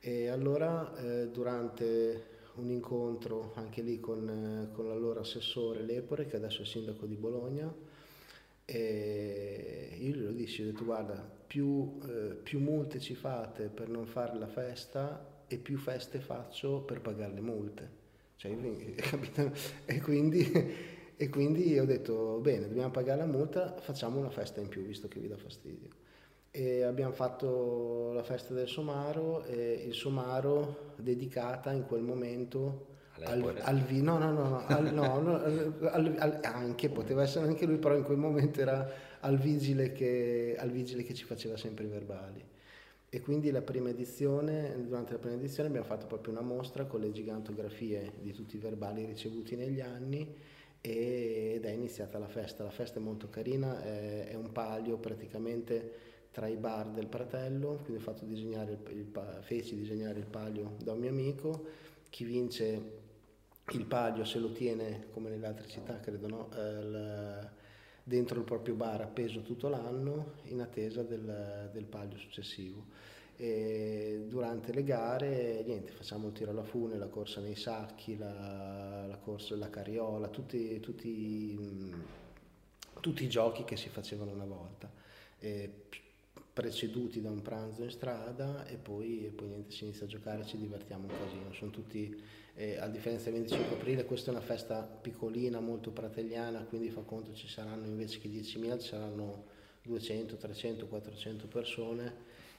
[0.01, 6.37] E allora eh, durante un incontro anche lì con, eh, con l'allora assessore Lepore, che
[6.37, 7.73] adesso è sindaco di Bologna,
[8.65, 11.15] e io gli ho dissi, ho detto guarda,
[11.47, 16.81] più, eh, più multe ci fate per non fare la festa e più feste faccio
[16.81, 18.02] per pagare le multe.
[18.43, 18.51] Cioè,
[19.87, 20.51] e, quindi,
[21.17, 25.07] e quindi ho detto, bene, dobbiamo pagare la multa, facciamo una festa in più, visto
[25.07, 25.89] che vi dà fastidio.
[26.51, 32.89] E abbiamo fatto la festa del Somaro, e il Somaro dedicata in quel momento
[33.21, 35.35] al, al vino, no, no, no, al, no, no
[35.91, 40.57] al, al, anche, poteva essere anche lui, però in quel momento era al vigile che,
[40.59, 42.45] al vigile che ci faceva sempre i verbali.
[43.15, 47.01] E quindi la prima edizione, durante la prima edizione abbiamo fatto proprio una mostra con
[47.01, 50.35] le gigantografie di tutti i verbali ricevuti negli anni
[50.81, 52.65] ed è iniziata la festa.
[52.65, 55.93] La festa è molto carina, è, un palio praticamente
[56.31, 60.77] tra i bar del Pratello, quindi ho fatto disegnare il, il, feci disegnare il palio
[60.83, 61.67] da un mio amico,
[62.09, 63.01] chi vince
[63.73, 67.61] il palio se lo tiene come nelle altre città, credo no, eh,
[68.05, 72.85] dentro il proprio bar appeso tutto l'anno in attesa del, del palio successivo.
[73.37, 79.07] E durante le gare niente, facciamo il tiro alla fune, la corsa nei sacchi, la,
[79.07, 81.93] la corsa la carriola, tutti, tutti,
[83.01, 84.91] tutti, i giochi che si facevano una volta.
[85.39, 85.71] E
[86.53, 90.45] preceduti da un pranzo in strada e poi, e poi niente, si inizia a giocare,
[90.45, 91.53] ci divertiamo un casino.
[91.53, 92.23] Sono tutti,
[92.55, 97.01] eh, a differenza del 25 aprile, questa è una festa piccolina, molto pratelliana, quindi fa
[97.01, 99.45] conto ci saranno invece che 10.000, ci saranno
[99.83, 102.15] 200, 300, 400 persone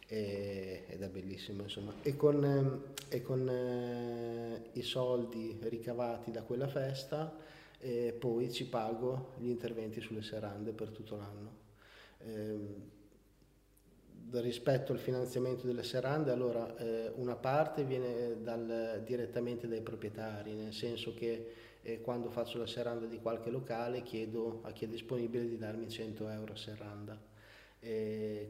[0.07, 1.93] e, ed è bellissimo insomma.
[2.01, 7.35] E con, ehm, e con eh, i soldi ricavati da quella festa
[7.79, 11.61] eh, poi ci pago gli interventi sulle serrande per tutto l'anno.
[14.31, 20.73] Rispetto al finanziamento delle serrande, allora eh, una parte viene dal, direttamente dai proprietari, nel
[20.73, 25.47] senso che eh, quando faccio la serranda di qualche locale chiedo a chi è disponibile
[25.47, 27.21] di darmi 100 euro a serranda.
[27.79, 28.49] Eh,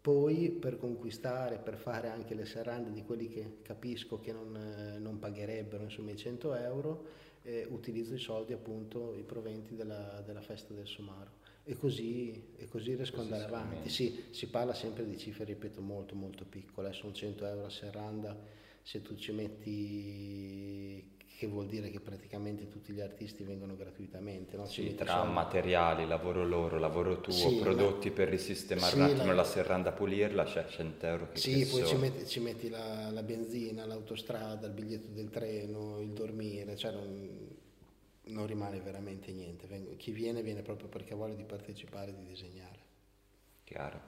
[0.00, 4.98] poi per conquistare, per fare anche le serrande di quelli che capisco che non, eh,
[4.98, 7.06] non pagherebbero insomma, i 100 euro,
[7.42, 12.66] eh, utilizzo i soldi appunto, i proventi della, della festa del Somaro e così, e
[12.66, 13.88] così riesco ad andare avanti.
[13.88, 18.38] Sì, si parla sempre di cifre, ripeto, molto molto piccole, sono 100 euro a serranda,
[18.82, 24.56] se tu ci metti che vuol dire che praticamente tutti gli artisti vengono gratuitamente.
[24.56, 24.66] No?
[24.66, 25.32] Sì, tra soldi.
[25.32, 28.14] materiali, lavoro loro, lavoro tuo, sì, prodotti ma...
[28.14, 29.34] per risistemare sì, un attimo la...
[29.34, 33.22] la serranda, pulirla, c'è 100 euro che Sì, poi ci metti, ci metti la, la,
[33.22, 37.53] benzina, l'autostrada, il biglietto del treno, il dormire, cioè non,
[38.26, 39.96] non rimane veramente niente.
[39.96, 42.78] Chi viene viene proprio perché ha voglia di partecipare e di disegnare.
[43.64, 44.00] Chiaro.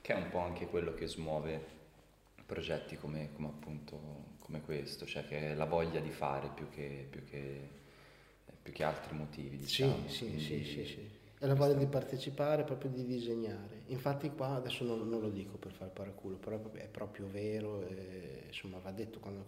[0.00, 1.74] Che è un po' anche quello che smuove
[2.46, 7.04] progetti come, come appunto come questo, cioè che è la voglia di fare più che,
[7.10, 7.68] più che,
[8.62, 9.56] più che altri motivi.
[9.56, 10.08] Diciamo.
[10.08, 11.10] Sì, sì, sì, sì, sì.
[11.38, 13.82] È la voglia di partecipare, proprio di disegnare.
[13.86, 18.44] Infatti qua adesso non, non lo dico per fare paraculo, però è proprio vero, e,
[18.46, 19.44] insomma va detto quando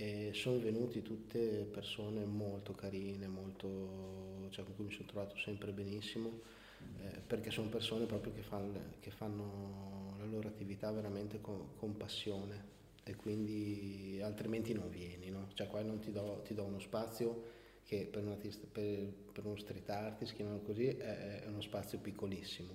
[0.00, 5.72] e sono venuti tutte persone molto carine, molto, cioè, con cui mi sono trovato sempre
[5.72, 6.40] benissimo,
[7.02, 11.98] eh, perché sono persone proprio che fanno, che fanno la loro attività veramente con, con,
[11.98, 15.48] passione e quindi altrimenti non vieni, no?
[15.52, 19.44] Cioè qua non ti do, ti do uno spazio che per, un artista, per, per
[19.44, 22.72] uno street artist, chiamiamolo così, è, è uno spazio piccolissimo,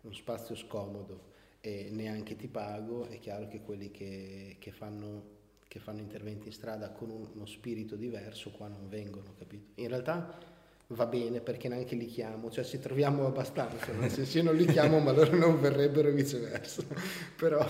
[0.00, 5.40] uno spazio scomodo e neanche ti pago, è chiaro che quelli che, che fanno
[5.72, 9.80] che fanno interventi in strada con uno spirito diverso qua non vengono, capito?
[9.80, 10.38] In realtà
[10.88, 14.66] va bene perché neanche li chiamo, cioè ci troviamo abbastanza, nel senso io non li
[14.66, 16.84] chiamo ma loro non verrebbero e viceversa,
[17.38, 17.64] però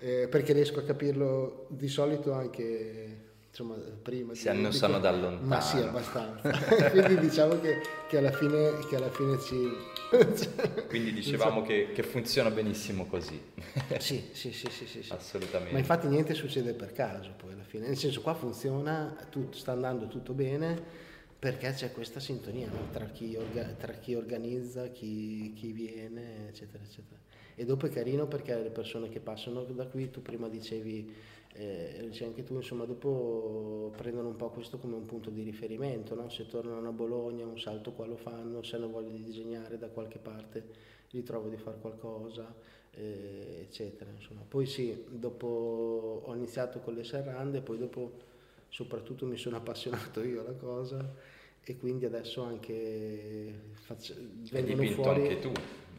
[0.00, 5.60] eh, perché riesco a capirlo di solito anche insomma prima si annusano da lontano ma
[5.60, 6.50] sì abbastanza.
[6.90, 9.98] Quindi diciamo che, che, alla fine, che alla fine ci
[10.88, 13.40] quindi dicevamo che, che, funziona benissimo così.
[13.98, 15.12] Sì, sì sì sì sì, sì.
[15.12, 15.72] Assolutamente.
[15.72, 17.86] Ma infatti niente succede per caso poi alla fine.
[17.86, 21.08] Nel senso qua funziona tutto, sta andando tutto bene
[21.38, 22.88] perché c'è questa sintonia no?
[22.92, 27.18] tra, chi orga, tra, chi organizza chi, chi viene eccetera eccetera.
[27.54, 31.14] E dopo è carino perché le persone che passano da qui tu prima dicevi
[31.52, 36.14] eh, dice anche tu, insomma, dopo prendono un po' questo come un punto di riferimento,
[36.14, 36.28] no?
[36.28, 39.88] se tornano a Bologna un salto qua lo fanno, se hanno voglia di disegnare da
[39.88, 40.64] qualche parte
[41.10, 42.54] gli trovo di fare qualcosa,
[42.92, 44.10] eh, eccetera.
[44.10, 44.42] Insomma.
[44.46, 48.28] Poi sì, dopo ho iniziato con le serrande, poi dopo
[48.68, 51.14] soprattutto mi sono appassionato io alla cosa
[51.62, 54.14] e quindi adesso anche faccio,
[54.50, 55.20] vengono fuori...
[55.22, 55.52] anche tu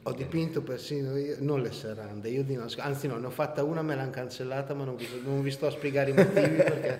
[0.03, 3.63] ho dipinto persino io, non le serrande, io di nascosto, anzi no, ne ho fatta
[3.63, 6.99] una, me l'hanno cancellata, ma non vi, non vi sto a spiegare i motivi perché...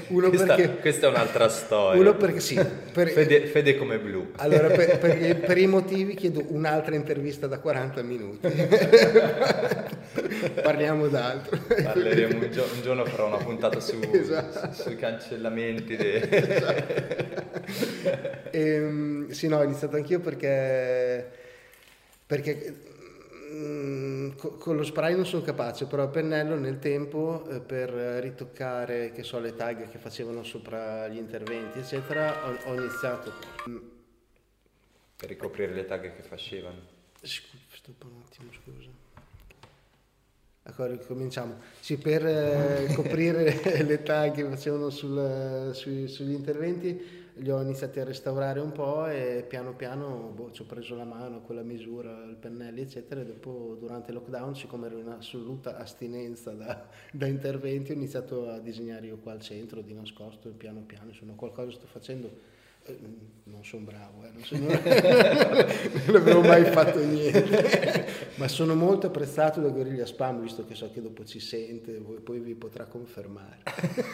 [0.08, 0.80] uno questa, perché...
[0.80, 2.00] questa è un'altra storia.
[2.00, 2.54] Uno perché sì.
[2.54, 4.30] Per, fede, fede, come blu.
[4.36, 8.48] Allora, per, per, per, i motivi chiedo un'altra intervista da 40 minuti.
[10.62, 11.58] Parliamo d'altro.
[11.58, 14.72] Parleremo un, gio- un, giorno, farò una puntata su, esatto.
[14.72, 15.96] su, sui cancellamenti.
[15.96, 17.44] De...
[18.52, 21.46] ehm, sì, no, ho iniziato anch'io perché
[22.28, 22.76] perché
[23.54, 29.12] mm, con lo spray non sono capace, però a pennello nel tempo eh, per ritoccare
[29.12, 33.32] che so, le tag che facevano sopra gli interventi, eccetera, ho, ho iniziato.
[35.16, 36.82] Per ricoprire le tag che facevano.
[37.22, 38.90] Stoppa un attimo, scusa.
[40.64, 41.60] Ecco, ricominciamo.
[41.80, 48.00] Sì, per eh, coprire le tag che facevano sul, sui, sugli interventi li ho iniziati
[48.00, 51.62] a restaurare un po' e piano piano boh, ci ho preso la mano con la
[51.62, 56.86] misura, il pennelli eccetera e dopo durante il lockdown siccome ero in assoluta astinenza da,
[57.12, 61.34] da interventi ho iniziato a disegnare io qua al centro di nascosto piano piano insomma
[61.34, 62.56] qualcosa sto facendo
[63.58, 64.66] non sono bravo, eh, non, sono,
[66.06, 70.90] non avevo mai fatto niente, ma sono molto apprezzato da Gorilla Spam, visto che so
[70.92, 73.58] che dopo ci sente, poi vi potrà confermare.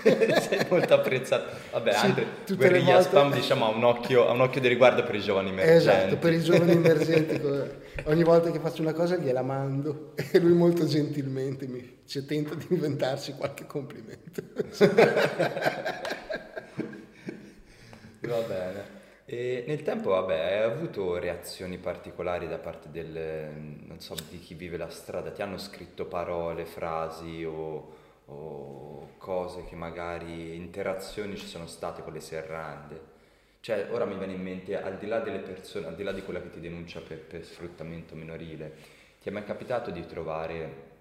[0.41, 1.55] Sei molto apprezzato.
[1.73, 3.09] Vabbè, sì, Andre, Guerriglia volte...
[3.09, 5.89] Spam diciamo, ha, un occhio, ha un occhio di riguardo per i giovani emergenti.
[5.89, 7.41] Esatto, per i giovani emergenti.
[8.05, 12.55] ogni volta che faccio una cosa gliela mando e lui molto gentilmente mi, cioè, tenta
[12.55, 14.43] di inventarsi qualche complimento.
[18.27, 19.03] Va bene.
[19.27, 23.51] E nel tempo, vabbè, hai avuto reazioni particolari da parte del,
[23.87, 25.31] non so, di chi vive la strada?
[25.31, 27.95] Ti hanno scritto parole, frasi o,
[28.27, 33.13] o cose che magari, interazioni ci sono state con le serrande?
[33.61, 36.23] Cioè, ora mi viene in mente, al di là delle persone, al di là di
[36.23, 38.75] quella che ti denuncia per, per sfruttamento minorile,
[39.23, 40.93] ti è mai capitato di trovare,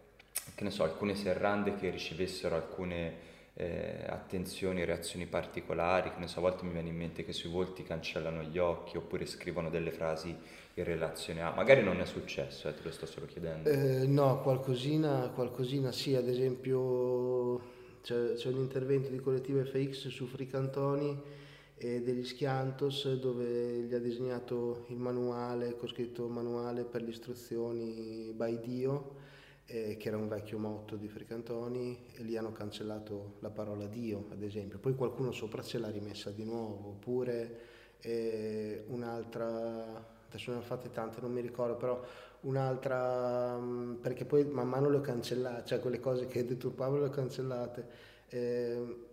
[0.55, 6.39] che ne so, alcune serrande che ricevessero alcune eh, attenzioni, reazioni particolari, che ne so,
[6.39, 9.91] a volte mi viene in mente che sui volti cancellano gli occhi oppure scrivono delle
[9.91, 10.36] frasi
[10.76, 11.51] in relazione a...
[11.51, 13.70] Magari non è successo, eh, te lo sto solo chiedendo.
[13.70, 17.60] Eh, no, qualcosina, qualcosina sì, ad esempio
[18.01, 21.41] c'è, c'è un intervento di collettivo FX su Fricantoni
[21.76, 28.32] e degli Schiantos dove gli ha disegnato il manuale, con scritto manuale per le istruzioni
[28.34, 29.22] by Dio
[29.66, 34.28] eh, che era un vecchio motto di Fricantoni, e lì hanno cancellato la parola Dio,
[34.32, 34.80] ad esempio.
[34.80, 37.59] Poi qualcuno sopra ce l'ha rimessa di nuovo, oppure
[37.99, 42.01] eh, un'altra, adesso ne ho fatte tante, non mi ricordo, però
[42.41, 47.05] un'altra, mm, perché poi man mano le ho cancellate, cioè quelle cose che deturpavo le
[47.05, 48.11] ho cancellate.
[48.30, 49.11] Eh,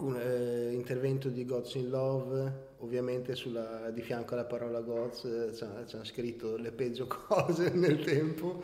[0.00, 5.52] un eh, intervento di Gods in Love, ovviamente sulla, di fianco alla parola Gods eh,
[5.54, 8.62] ci hanno scritto le peggio cose nel tempo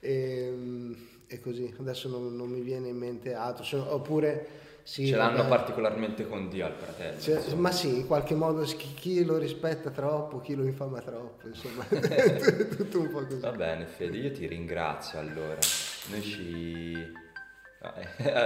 [0.00, 0.96] e, ehm,
[1.26, 4.66] e così, adesso non, non, mi viene in mente altro, Sono, oppure...
[4.88, 7.20] Sì, Ce l'hanno vabbè, particolarmente con Dio al fratello.
[7.20, 11.46] Cioè, ma sì, in qualche modo chi, chi, lo rispetta troppo, chi lo infama troppo,
[11.46, 11.84] insomma,
[12.74, 13.38] tutto un po' così.
[13.38, 15.58] Va bene Fede, io ti ringrazio allora.
[16.08, 17.12] Noi ci
[17.80, 17.94] Ah,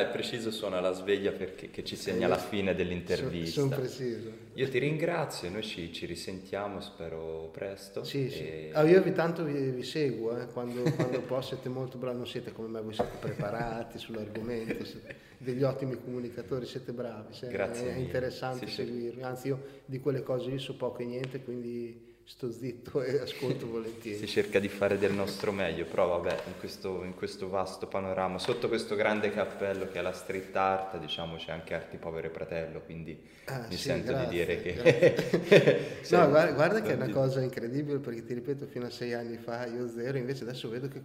[0.01, 3.61] è preciso suona la sveglia perché, che ci segna la fine dell'intervista.
[3.63, 4.31] Sono preciso.
[4.55, 8.05] Io ti ringrazio, noi ci, ci risentiamo, spero presto.
[8.05, 8.31] Sì, e...
[8.31, 8.71] sì.
[8.73, 12.27] Ah, io vi tanto vi, vi seguo, eh, quando, quando posso, siete molto bravi, non
[12.27, 17.95] siete come me, voi siete preparati sull'argomento, siete degli ottimi comunicatori, siete bravi, siete, Grazie
[17.95, 22.12] è interessante sì, seguirvi, anzi io di quelle cose io so poco e niente, quindi
[22.25, 24.19] sto zitto e ascolto volentieri.
[24.19, 28.39] si cerca di fare del nostro meglio, però vabbè, in questo, in questo, vasto panorama,
[28.39, 32.81] sotto questo grande cappello che è la street art, diciamo c'è anche Arti Povere Fratello,
[32.83, 36.07] quindi ah, mi sì, sento grazie, di dire che...
[36.11, 39.37] no, guarda, guarda che è una cosa incredibile, perché ti ripeto, fino a sei anni
[39.39, 41.03] fa io zero, invece adesso vedo che,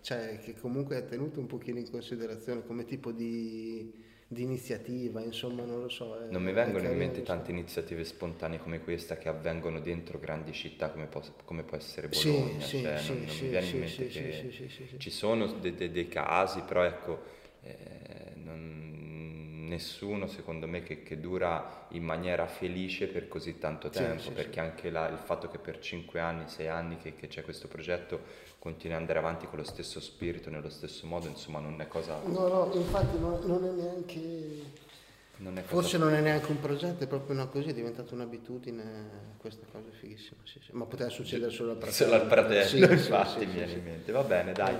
[0.00, 5.64] cioè, che comunque è tenuto un pochino in considerazione come tipo di di iniziativa, insomma,
[5.64, 6.16] non lo so.
[6.30, 10.90] non mi vengono in mente tante iniziative spontanee come questa che avvengono dentro grandi città
[10.90, 14.06] come può, come può essere Bologna, sì, cioè, sì, non, non mi viene in mente
[14.06, 17.20] che ci sono de, de, dei casi, però ecco,
[17.62, 24.30] eh, non, nessuno secondo me che, che, dura in maniera felice per così tanto tempo,
[24.30, 27.66] perché anche la, il fatto che per 5 anni, 6 anni che, che c'è questo
[27.66, 31.88] progetto continui ad andare avanti con lo stesso spirito, nello stesso modo, insomma non è
[31.88, 32.20] cosa...
[32.26, 34.78] No, no, infatti no, non è neanche...
[35.38, 39.36] Non è Forse non è neanche un progetto, è proprio una cosa, è diventata un'abitudine,
[39.38, 40.72] questa cosa è fighissima, sì, sì.
[40.72, 42.10] ma poteva succedere solo al fratello.
[42.10, 44.12] Solo al fratello, sì, infatti mi viene in mente.
[44.12, 44.76] Va bene, dai.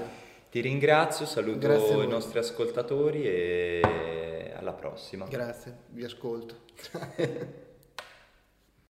[0.50, 5.24] Ti ringrazio, saluto i nostri ascoltatori e alla prossima.
[5.26, 6.54] Grazie, vi ascolto.